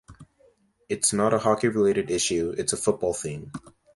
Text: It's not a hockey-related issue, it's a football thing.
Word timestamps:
It's 0.89 1.13
not 1.13 1.31
a 1.31 1.37
hockey-related 1.37 2.09
issue, 2.09 2.55
it's 2.57 2.73
a 2.73 2.77
football 2.77 3.13
thing. 3.13 3.51